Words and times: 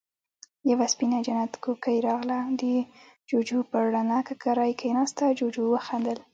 يوه 0.69 0.85
سپينه 0.93 1.17
جنت 1.27 1.53
کوکۍ 1.63 1.97
راغله، 2.07 2.39
د 2.59 2.63
جُوجُو 3.29 3.59
پر 3.69 3.83
رڼه 3.95 4.19
ککری 4.27 4.71
کېناسته، 4.81 5.25
جُوجُو 5.37 5.65
وخندل: 5.69 6.19